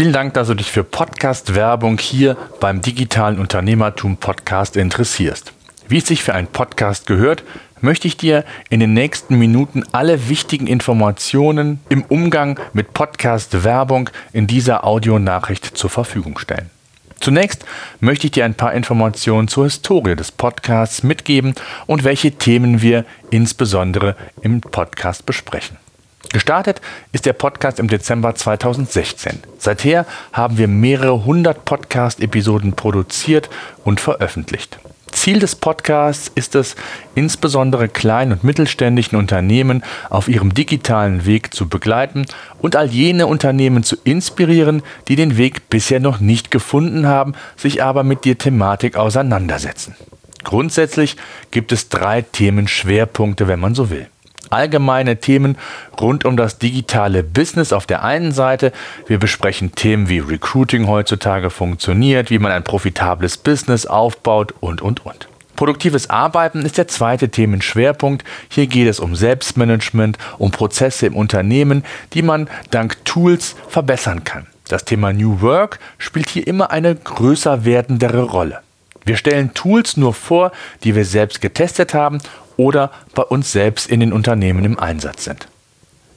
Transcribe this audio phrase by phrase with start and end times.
[0.00, 5.52] Vielen Dank, dass du dich für Podcast-Werbung hier beim Digitalen Unternehmertum Podcast interessierst.
[5.88, 7.42] Wie es sich für einen Podcast gehört,
[7.82, 14.46] möchte ich dir in den nächsten Minuten alle wichtigen Informationen im Umgang mit Podcast-Werbung in
[14.46, 16.70] dieser Audionachricht zur Verfügung stellen.
[17.20, 17.66] Zunächst
[18.00, 21.54] möchte ich dir ein paar Informationen zur Historie des Podcasts mitgeben
[21.86, 25.76] und welche Themen wir insbesondere im Podcast besprechen.
[26.32, 26.80] Gestartet
[27.12, 29.40] ist der Podcast im Dezember 2016.
[29.58, 33.50] Seither haben wir mehrere hundert Podcast-Episoden produziert
[33.84, 34.78] und veröffentlicht.
[35.10, 36.76] Ziel des Podcasts ist es,
[37.16, 42.26] insbesondere kleinen und mittelständischen Unternehmen auf ihrem digitalen Weg zu begleiten
[42.60, 47.82] und all jene Unternehmen zu inspirieren, die den Weg bisher noch nicht gefunden haben, sich
[47.82, 49.96] aber mit der Thematik auseinandersetzen.
[50.44, 51.16] Grundsätzlich
[51.50, 54.06] gibt es drei Themenschwerpunkte, wenn man so will
[54.50, 55.56] allgemeine Themen
[56.00, 58.72] rund um das digitale Business auf der einen Seite.
[59.06, 65.06] Wir besprechen Themen wie Recruiting heutzutage funktioniert, wie man ein profitables Business aufbaut und, und,
[65.06, 65.28] und.
[65.56, 68.24] Produktives Arbeiten ist der zweite Themenschwerpunkt.
[68.48, 74.46] Hier geht es um Selbstmanagement, um Prozesse im Unternehmen, die man dank Tools verbessern kann.
[74.68, 78.60] Das Thema New Work spielt hier immer eine größer werdendere Rolle.
[79.04, 80.52] Wir stellen Tools nur vor,
[80.84, 82.20] die wir selbst getestet haben
[82.60, 85.48] oder bei uns selbst in den Unternehmen im Einsatz sind.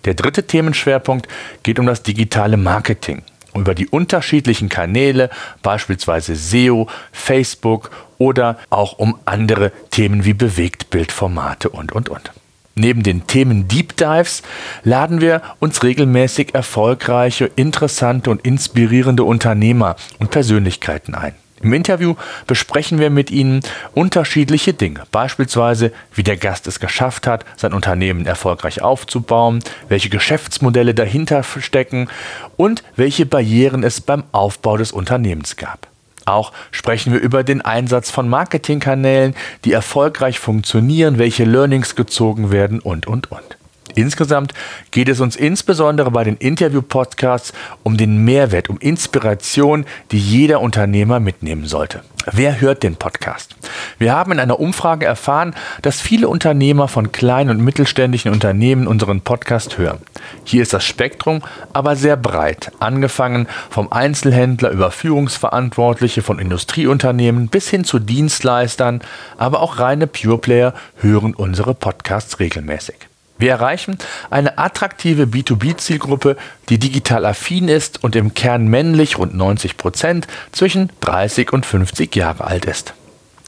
[0.03, 1.29] Der dritte Themenschwerpunkt
[1.63, 3.21] geht um das digitale Marketing,
[3.55, 5.29] über die unterschiedlichen Kanäle,
[5.61, 12.33] beispielsweise SEO, Facebook oder auch um andere Themen wie Bewegtbildformate und, und, und.
[12.75, 14.41] Neben den Themen Deep Dives
[14.83, 21.35] laden wir uns regelmäßig erfolgreiche, interessante und inspirierende Unternehmer und Persönlichkeiten ein.
[21.63, 23.61] Im Interview besprechen wir mit Ihnen
[23.93, 30.93] unterschiedliche Dinge, beispielsweise wie der Gast es geschafft hat, sein Unternehmen erfolgreich aufzubauen, welche Geschäftsmodelle
[30.93, 32.09] dahinter stecken
[32.57, 35.87] und welche Barrieren es beim Aufbau des Unternehmens gab.
[36.25, 42.79] Auch sprechen wir über den Einsatz von Marketingkanälen, die erfolgreich funktionieren, welche Learnings gezogen werden
[42.79, 43.57] und, und, und.
[43.95, 44.53] Insgesamt
[44.91, 51.19] geht es uns insbesondere bei den Interview-Podcasts um den Mehrwert, um Inspiration, die jeder Unternehmer
[51.19, 52.01] mitnehmen sollte.
[52.31, 53.55] Wer hört den Podcast?
[53.97, 59.21] Wir haben in einer Umfrage erfahren, dass viele Unternehmer von kleinen und mittelständischen Unternehmen unseren
[59.21, 59.99] Podcast hören.
[60.45, 61.41] Hier ist das Spektrum
[61.73, 69.01] aber sehr breit, angefangen vom Einzelhändler über Führungsverantwortliche von Industrieunternehmen bis hin zu Dienstleistern,
[69.37, 72.95] aber auch reine Pureplayer hören unsere Podcasts regelmäßig.
[73.37, 73.97] Wir erreichen
[74.29, 76.37] eine attraktive B2B-Zielgruppe,
[76.69, 82.15] die digital affin ist und im Kern männlich rund 90 Prozent zwischen 30 und 50
[82.15, 82.93] Jahre alt ist.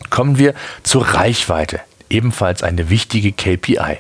[0.10, 0.54] Kommen wir
[0.84, 1.80] zur Reichweite,
[2.10, 4.00] ebenfalls eine wichtige KPI.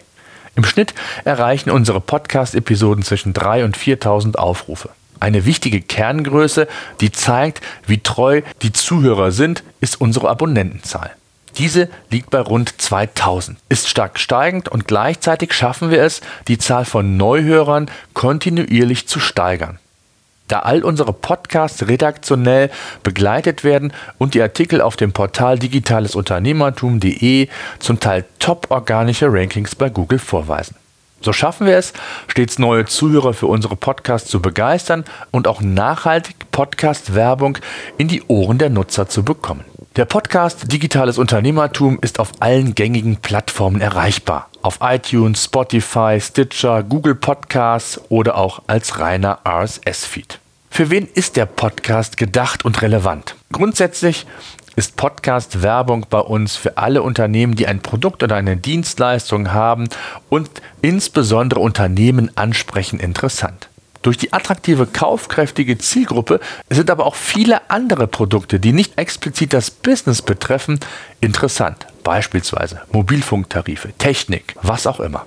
[0.56, 0.94] Im Schnitt
[1.26, 4.90] erreichen unsere Podcast-Episoden zwischen 3.000 und 4.000 Aufrufe.
[5.20, 6.68] Eine wichtige Kerngröße,
[7.02, 11.12] die zeigt, wie treu die Zuhörer sind, ist unsere Abonnentenzahl.
[11.58, 16.86] Diese liegt bei rund 2000, ist stark steigend und gleichzeitig schaffen wir es, die Zahl
[16.86, 19.80] von Neuhörern kontinuierlich zu steigern.
[20.48, 22.70] Da all unsere Podcasts redaktionell
[23.02, 27.48] begleitet werden und die Artikel auf dem Portal digitalesunternehmertum.de
[27.80, 30.76] zum Teil top organische Rankings bei Google vorweisen.
[31.22, 31.94] So schaffen wir es,
[32.28, 37.58] stets neue Zuhörer für unsere Podcasts zu begeistern und auch nachhaltig Podcast-Werbung
[37.98, 39.66] in die Ohren der Nutzer zu bekommen.
[39.96, 44.50] Der Podcast Digitales Unternehmertum ist auf allen gängigen Plattformen erreichbar.
[44.62, 50.40] Auf iTunes, Spotify, Stitcher, Google Podcasts oder auch als reiner RSS-Feed.
[50.70, 53.36] Für wen ist der Podcast gedacht und relevant?
[53.54, 54.26] Grundsätzlich
[54.76, 59.88] ist Podcast-Werbung bei uns für alle Unternehmen, die ein Produkt oder eine Dienstleistung haben
[60.28, 60.50] und
[60.82, 63.70] insbesondere Unternehmen ansprechen, interessant.
[64.06, 66.40] Durch die attraktive, kaufkräftige Zielgruppe
[66.70, 70.80] sind aber auch viele andere Produkte, die nicht explizit das Business betreffen,
[71.22, 71.88] interessant.
[72.04, 75.26] Beispielsweise Mobilfunktarife, Technik, was auch immer.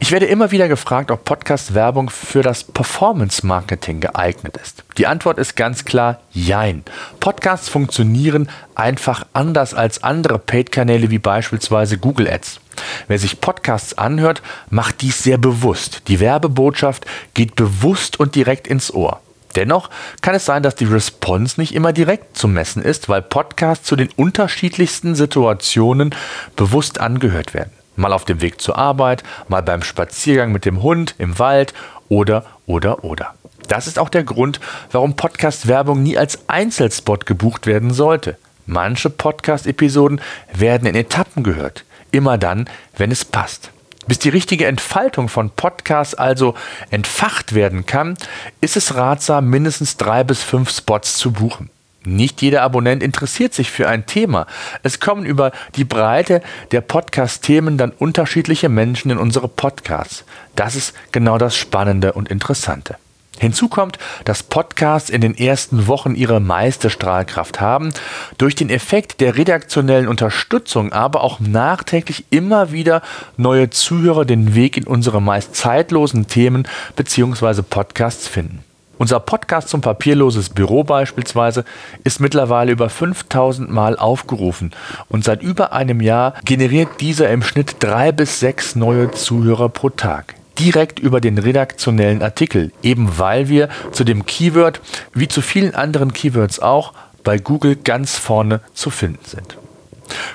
[0.00, 4.84] Ich werde immer wieder gefragt, ob Podcast-Werbung für das Performance-Marketing geeignet ist.
[4.98, 6.84] Die Antwort ist ganz klar Jein.
[7.20, 12.60] Podcasts funktionieren einfach anders als andere Paid-Kanäle wie beispielsweise Google Ads.
[13.08, 16.02] Wer sich Podcasts anhört, macht dies sehr bewusst.
[16.08, 17.04] Die Werbebotschaft
[17.34, 19.20] geht bewusst und direkt ins Ohr.
[19.54, 19.90] Dennoch
[20.22, 23.96] kann es sein, dass die Response nicht immer direkt zu messen ist, weil Podcasts zu
[23.96, 26.14] den unterschiedlichsten Situationen
[26.56, 27.72] bewusst angehört werden.
[27.96, 31.74] Mal auf dem Weg zur Arbeit, mal beim Spaziergang mit dem Hund, im Wald
[32.08, 33.34] oder, oder, oder.
[33.68, 34.60] Das ist auch der Grund,
[34.90, 38.36] warum Podcast-Werbung nie als Einzelspot gebucht werden sollte.
[38.66, 40.20] Manche Podcast-Episoden
[40.52, 41.84] werden in Etappen gehört.
[42.10, 43.70] Immer dann, wenn es passt.
[44.06, 46.54] Bis die richtige Entfaltung von Podcasts also
[46.90, 48.16] entfacht werden kann,
[48.60, 51.70] ist es ratsam, mindestens drei bis fünf Spots zu buchen.
[52.04, 54.46] Nicht jeder Abonnent interessiert sich für ein Thema.
[54.82, 60.24] Es kommen über die Breite der Podcast-Themen dann unterschiedliche Menschen in unsere Podcasts.
[60.56, 62.96] Das ist genau das Spannende und Interessante.
[63.38, 67.92] Hinzu kommt, dass Podcasts in den ersten Wochen ihre meiste Strahlkraft haben,
[68.38, 73.02] durch den Effekt der redaktionellen Unterstützung aber auch nachträglich immer wieder
[73.36, 77.62] neue Zuhörer den Weg in unsere meist zeitlosen Themen bzw.
[77.62, 78.62] Podcasts finden.
[79.02, 81.64] Unser Podcast zum papierloses Büro beispielsweise
[82.04, 84.70] ist mittlerweile über 5000 Mal aufgerufen.
[85.08, 89.90] Und seit über einem Jahr generiert dieser im Schnitt drei bis sechs neue Zuhörer pro
[89.90, 90.36] Tag.
[90.60, 94.80] Direkt über den redaktionellen Artikel, eben weil wir zu dem Keyword,
[95.14, 96.92] wie zu vielen anderen Keywords auch,
[97.24, 99.56] bei Google ganz vorne zu finden sind.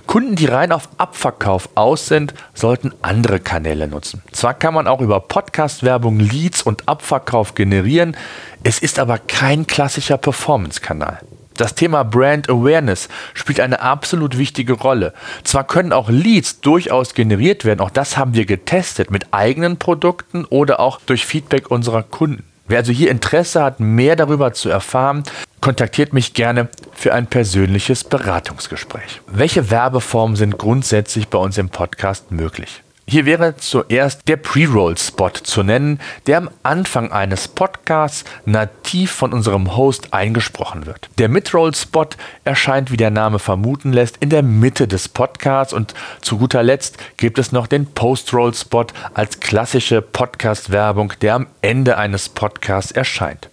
[0.05, 4.21] Kunden, die rein auf Abverkauf aus sind, sollten andere Kanäle nutzen.
[4.31, 8.15] Zwar kann man auch über Podcast-Werbung Leads und Abverkauf generieren,
[8.63, 11.19] es ist aber kein klassischer Performance-Kanal.
[11.57, 15.13] Das Thema Brand Awareness spielt eine absolut wichtige Rolle.
[15.43, 20.45] Zwar können auch Leads durchaus generiert werden, auch das haben wir getestet mit eigenen Produkten
[20.45, 22.43] oder auch durch Feedback unserer Kunden.
[22.67, 25.23] Wer also hier Interesse hat, mehr darüber zu erfahren,
[25.61, 29.21] kontaktiert mich gerne für ein persönliches Beratungsgespräch.
[29.27, 32.83] Welche Werbeformen sind grundsätzlich bei uns im Podcast möglich?
[33.09, 39.77] Hier wäre zuerst der Pre-Roll-Spot zu nennen, der am Anfang eines Podcasts nativ von unserem
[39.77, 41.07] Host eingesprochen wird.
[41.17, 42.09] Der Mid-Roll-Spot
[42.43, 46.97] erscheint, wie der Name vermuten lässt, in der Mitte des Podcasts und zu guter Letzt
[47.15, 53.49] gibt es noch den Post-Roll-Spot als klassische Podcast-Werbung, der am Ende eines Podcasts erscheint.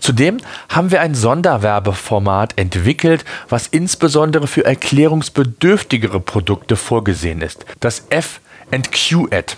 [0.00, 0.38] Zudem
[0.68, 7.64] haben wir ein Sonderwerbeformat entwickelt, was insbesondere für erklärungsbedürftigere Produkte vorgesehen ist.
[7.80, 8.40] Das F
[8.70, 9.54] Q-Ad.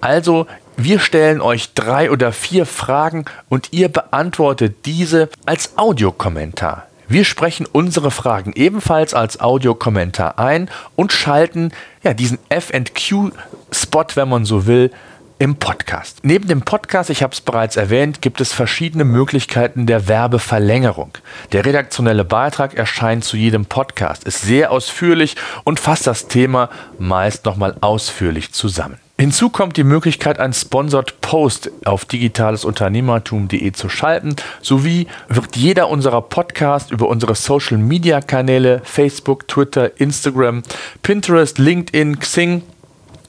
[0.00, 6.86] Also wir stellen euch drei oder vier Fragen und ihr beantwortet diese als Audiokommentar.
[7.06, 14.44] Wir sprechen unsere Fragen ebenfalls als Audiokommentar ein und schalten ja, diesen FQ-Spot, wenn man
[14.44, 14.92] so will,
[15.40, 16.18] im Podcast.
[16.22, 21.12] Neben dem Podcast, ich habe es bereits erwähnt, gibt es verschiedene Möglichkeiten der Werbeverlängerung.
[21.52, 27.46] Der redaktionelle Beitrag erscheint zu jedem Podcast, ist sehr ausführlich und fasst das Thema meist
[27.46, 28.98] nochmal ausführlich zusammen.
[29.18, 36.20] Hinzu kommt die Möglichkeit, ein Sponsored Post auf digitalesunternehmertum.de zu schalten, sowie wird jeder unserer
[36.20, 40.62] Podcasts über unsere Social Media Kanäle Facebook, Twitter, Instagram,
[41.02, 42.62] Pinterest, LinkedIn, Xing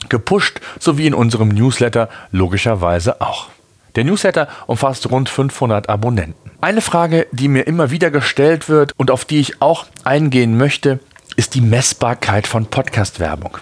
[0.09, 3.50] gepusht, sowie in unserem Newsletter logischerweise auch.
[3.95, 6.51] Der Newsletter umfasst rund 500 Abonnenten.
[6.62, 11.00] Eine Frage, die mir immer wieder gestellt wird und auf die ich auch eingehen möchte,
[11.36, 13.57] ist die Messbarkeit von Podcast-Werbung.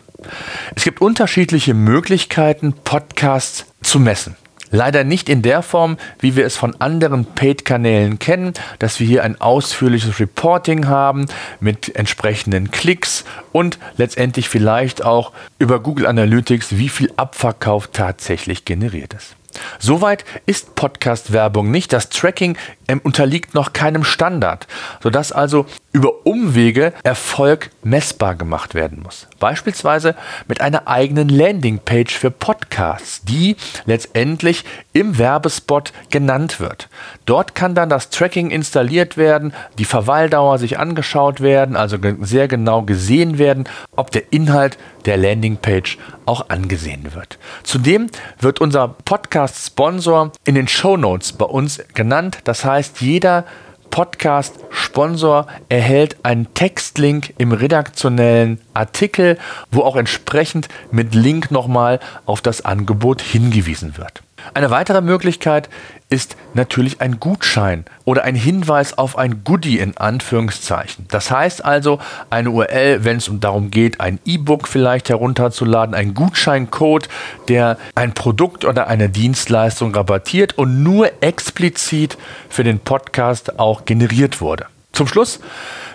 [0.76, 4.36] Es gibt unterschiedliche Möglichkeiten, Podcasts zu messen.
[4.72, 9.24] Leider nicht in der Form, wie wir es von anderen Paid-Kanälen kennen, dass wir hier
[9.24, 11.26] ein ausführliches Reporting haben
[11.60, 19.14] mit entsprechenden Klicks und letztendlich vielleicht auch über Google Analytics, wie viel Abverkauf tatsächlich generiert
[19.14, 19.39] ist.
[19.80, 21.94] Soweit ist Podcast-Werbung nicht.
[21.94, 22.58] Das Tracking
[22.88, 24.68] ähm, unterliegt noch keinem Standard,
[25.02, 29.28] sodass also über Umwege Erfolg messbar gemacht werden muss.
[29.40, 30.16] Beispielsweise
[30.48, 33.56] mit einer eigenen Landingpage für Podcasts, die
[33.86, 36.90] letztendlich im Werbespot genannt wird.
[37.26, 42.84] Dort kann dann das Tracking installiert werden, die Verweildauer sich angeschaut werden, also sehr genau
[42.84, 44.78] gesehen werden, ob der Inhalt
[45.10, 45.98] der Landingpage
[46.28, 47.40] auch angesehen wird.
[47.64, 52.38] Zudem wird unser Podcast-Sponsor in den Show Notes bei uns genannt.
[52.44, 53.44] Das heißt, jeder
[53.90, 59.40] Podcast-Sponsor erhält einen Textlink im redaktionellen Artikel,
[59.72, 64.22] wo auch entsprechend mit Link nochmal auf das Angebot hingewiesen wird.
[64.54, 65.70] Eine weitere Möglichkeit
[66.10, 71.06] ist natürlich ein Gutschein oder ein Hinweis auf ein Goodie in Anführungszeichen.
[71.10, 72.00] Das heißt also
[72.32, 77.10] eine URL, wenn es darum geht, ein E-Book vielleicht herunterzuladen, ein Gutscheincode,
[77.48, 82.18] der ein Produkt oder eine Dienstleistung rabattiert und nur explizit
[82.50, 84.66] für den Podcast auch generiert wurde.
[84.94, 85.40] Zum Schluss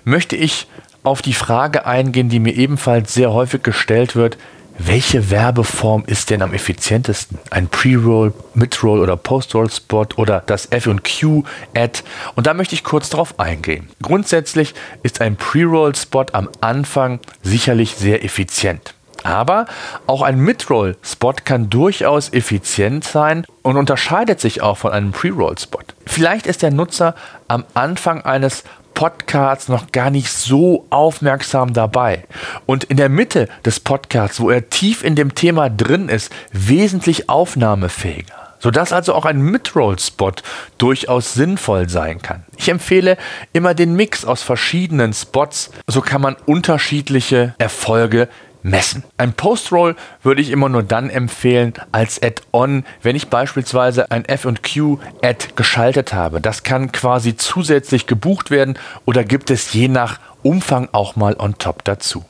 [0.04, 0.68] möchte ich
[1.02, 4.38] auf die Frage eingehen, die mir ebenfalls sehr häufig gestellt wird,
[4.78, 7.38] welche Werbeform ist denn am effizientesten?
[7.50, 12.02] Ein Pre-Roll, Mid-Roll oder Post-Roll-Spot oder das F&Q-Ad?
[12.34, 13.88] Und da möchte ich kurz drauf eingehen.
[14.02, 18.94] Grundsätzlich ist ein Pre-Roll-Spot am Anfang sicherlich sehr effizient.
[19.22, 19.66] Aber
[20.06, 25.80] auch ein Mid-Roll-Spot kann durchaus effizient sein und unterscheidet sich auch von einem Pre-Roll-Spot.
[26.04, 27.14] Vielleicht ist der Nutzer
[27.48, 32.24] am Anfang eines Podcasts noch gar nicht so aufmerksam dabei.
[32.66, 37.28] Und in der Mitte des Podcasts, wo er tief in dem Thema drin ist, wesentlich
[37.28, 40.32] aufnahmefähiger sodass also auch ein Midroll-Spot
[40.78, 42.44] durchaus sinnvoll sein kann.
[42.56, 43.18] Ich empfehle
[43.52, 48.26] immer den Mix aus verschiedenen Spots, so kann man unterschiedliche Erfolge
[48.64, 49.04] messen.
[49.16, 55.48] Ein Post-Roll würde ich immer nur dann empfehlen als Add-on, wenn ich beispielsweise ein F&Q-Ad
[55.54, 56.40] geschaltet habe.
[56.40, 61.56] Das kann quasi zusätzlich gebucht werden oder gibt es je nach Umfang auch mal on
[61.58, 62.24] top dazu.